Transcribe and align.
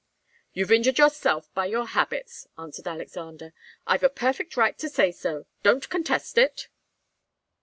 "You've 0.53 0.71
injured 0.71 0.97
yourself 0.97 1.53
by 1.53 1.67
your 1.67 1.85
habits," 1.85 2.47
answered 2.57 2.87
Alexander. 2.87 3.53
"I've 3.85 4.01
a 4.01 4.09
perfect 4.09 4.57
right 4.57 4.75
to 4.79 4.89
say 4.89 5.11
so. 5.11 5.45
Don't 5.61 5.87
contest 5.89 6.39
it." 6.39 6.69